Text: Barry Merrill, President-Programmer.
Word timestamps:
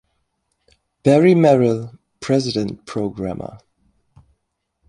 Barry 1.03 1.35
Merrill, 1.35 1.93
President-Programmer. 2.21 3.59